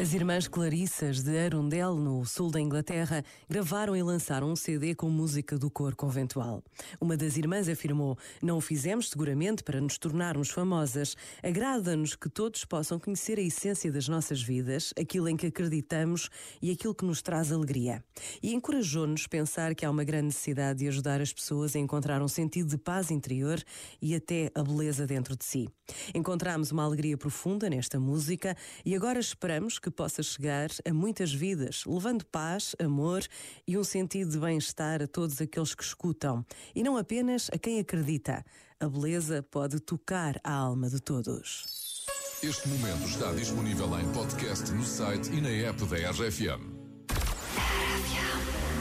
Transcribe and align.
As 0.00 0.14
irmãs 0.14 0.48
Clarissas 0.48 1.22
de 1.22 1.38
Arundel, 1.38 1.94
no 1.94 2.24
sul 2.24 2.50
da 2.50 2.58
Inglaterra, 2.58 3.22
gravaram 3.46 3.94
e 3.94 4.02
lançaram 4.02 4.50
um 4.50 4.56
CD 4.56 4.94
com 4.94 5.10
música 5.10 5.58
do 5.58 5.70
cor 5.70 5.94
conventual. 5.94 6.64
Uma 6.98 7.18
das 7.18 7.36
irmãs 7.36 7.68
afirmou: 7.68 8.16
Não 8.42 8.56
o 8.56 8.62
fizemos 8.62 9.10
seguramente 9.10 9.62
para 9.62 9.78
nos 9.78 9.98
tornarmos 9.98 10.48
famosas. 10.48 11.14
Agrada-nos 11.42 12.16
que 12.16 12.30
todos 12.30 12.64
possam 12.64 12.98
conhecer 12.98 13.38
a 13.38 13.42
essência 13.42 13.92
das 13.92 14.08
nossas 14.08 14.42
vidas, 14.42 14.94
aquilo 14.98 15.28
em 15.28 15.36
que 15.36 15.48
acreditamos 15.48 16.30
e 16.62 16.70
aquilo 16.70 16.94
que 16.94 17.04
nos 17.04 17.20
traz 17.20 17.52
alegria. 17.52 18.02
E 18.42 18.54
encorajou-nos 18.54 19.26
pensar 19.26 19.74
que 19.74 19.84
há 19.84 19.90
uma 19.90 20.02
grande 20.02 20.28
necessidade 20.28 20.78
de 20.78 20.88
ajudar 20.88 21.20
as 21.20 21.30
pessoas 21.30 21.76
a 21.76 21.78
encontrar 21.78 22.22
um 22.22 22.28
sentido 22.28 22.70
de 22.70 22.78
paz 22.78 23.10
interior 23.10 23.62
e 24.00 24.14
até 24.14 24.50
a 24.54 24.62
beleza 24.62 25.06
dentro 25.06 25.36
de 25.36 25.44
si. 25.44 25.68
Encontramos 26.14 26.70
uma 26.70 26.84
alegria 26.84 27.18
profunda 27.18 27.68
nesta 27.68 28.00
música 28.00 28.56
e 28.82 28.94
agora 28.96 29.20
esperamos 29.20 29.78
que 29.78 29.89
que 29.90 29.96
possa 29.96 30.22
chegar 30.22 30.70
a 30.88 30.94
muitas 30.94 31.32
vidas, 31.32 31.84
levando 31.86 32.24
paz, 32.24 32.74
amor 32.78 33.22
e 33.66 33.76
um 33.76 33.84
sentido 33.84 34.30
de 34.30 34.38
bem-estar 34.38 35.02
a 35.02 35.06
todos 35.06 35.40
aqueles 35.40 35.74
que 35.74 35.82
escutam 35.82 36.46
e 36.74 36.82
não 36.82 36.96
apenas 36.96 37.50
a 37.52 37.58
quem 37.58 37.80
acredita. 37.80 38.44
A 38.78 38.88
beleza 38.88 39.42
pode 39.42 39.80
tocar 39.80 40.40
a 40.42 40.52
alma 40.52 40.88
de 40.88 41.00
todos. 41.00 42.04
Este 42.42 42.68
momento 42.68 43.04
está 43.06 43.32
disponível 43.32 44.00
em 44.00 44.10
podcast 44.12 44.70
no 44.72 44.84
site 44.84 45.30
e 45.30 45.40
na 45.40 45.50
app 45.50 45.84
da 45.84 46.10
RFM. 46.10 46.80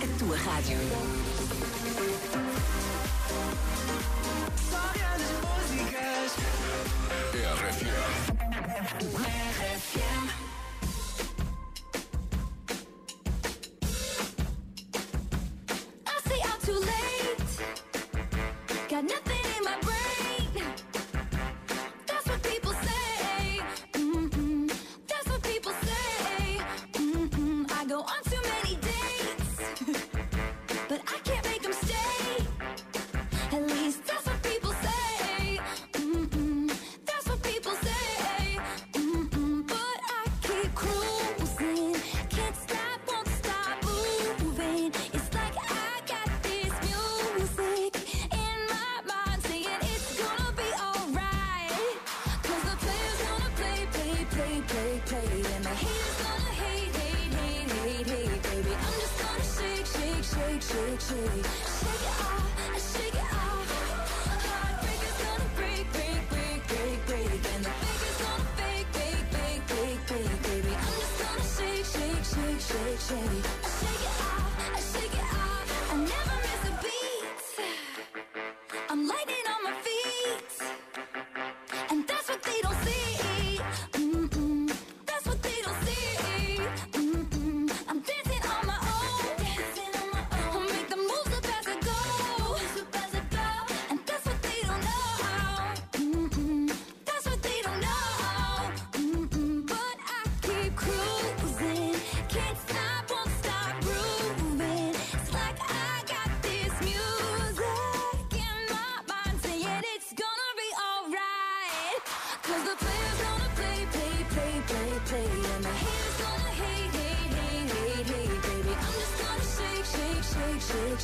A 0.01 0.19
tua 0.19 0.37
rádio. 0.37 1.28
Shake, 60.59 60.61
shake, 60.61 61.01
shake, 61.01 61.68
like 79.09 79.38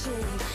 tune 0.06 0.55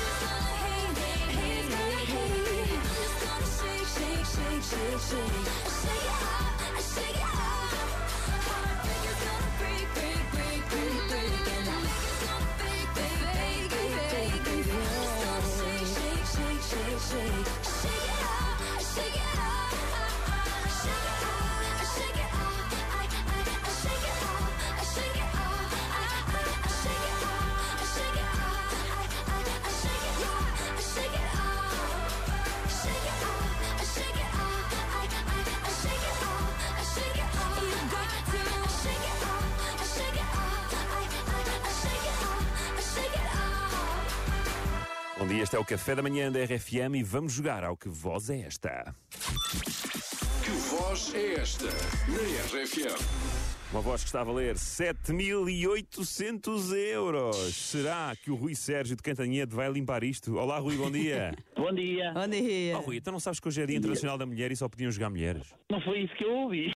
You. 5.11 5.70
Dia, 45.31 45.43
este 45.43 45.55
é 45.55 45.59
o 45.59 45.65
Café 45.65 45.95
da 45.95 46.01
Manhã 46.01 46.31
da 46.31 46.43
RFM 46.43 46.95
e 46.95 47.03
vamos 47.03 47.33
jogar 47.33 47.63
ao 47.63 47.77
Que 47.77 47.87
Voz 47.87 48.29
é 48.29 48.41
Esta? 48.41 48.93
Que 50.43 50.51
voz 50.51 51.13
é 51.15 51.35
esta 51.35 51.65
na 51.65 52.59
RFM? 52.59 53.41
Uma 53.71 53.79
voz 53.79 54.01
que 54.01 54.09
está 54.09 54.19
a 54.19 54.25
valer 54.25 54.55
7.800 54.55 56.75
euros. 56.75 57.37
Será 57.55 58.13
que 58.21 58.29
o 58.29 58.35
Rui 58.35 58.53
Sérgio 58.53 58.97
de 58.97 59.01
Cantanhede 59.01 59.55
vai 59.55 59.71
limpar 59.71 60.03
isto? 60.03 60.35
Olá, 60.35 60.59
Rui, 60.59 60.75
bom 60.75 60.91
dia. 60.91 61.33
Bom 61.55 61.73
dia. 61.73 62.11
Bom 62.11 62.27
dia. 62.27 62.77
Oh, 62.77 62.81
Rui, 62.81 62.97
então 62.97 63.13
não 63.13 63.21
sabes 63.21 63.39
que 63.39 63.47
hoje 63.47 63.61
é 63.61 63.65
Dia 63.65 63.77
Internacional 63.77 64.17
da 64.17 64.25
Mulher 64.25 64.51
e 64.51 64.57
só 64.57 64.67
podiam 64.67 64.91
jogar 64.91 65.09
mulheres? 65.09 65.55
Não 65.69 65.79
foi 65.79 66.01
isso 66.01 66.13
que 66.15 66.25
eu 66.25 66.33
ouvi. 66.33 66.67